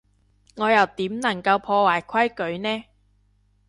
[0.55, 2.85] 我又點能夠破壞規矩呢？